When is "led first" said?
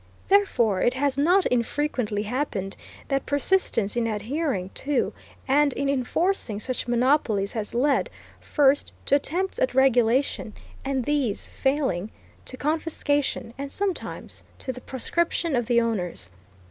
7.75-8.93